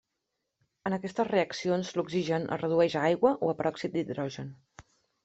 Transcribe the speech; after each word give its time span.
En 0.89 0.95
aquestes 0.95 1.27
reaccions 1.27 1.91
l'oxigen 1.99 2.47
es 2.55 2.63
redueix 2.63 2.97
a 2.97 3.05
aigua 3.11 3.35
o 3.41 3.51
a 3.53 3.55
peròxid 3.61 3.95
d'hidrogen. 3.99 4.51